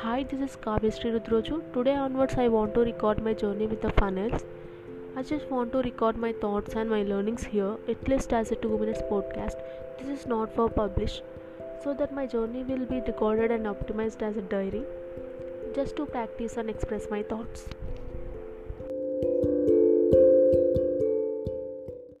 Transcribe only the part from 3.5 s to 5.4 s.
with the funnels. I